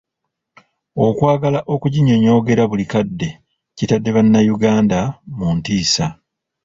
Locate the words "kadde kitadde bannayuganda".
2.91-4.99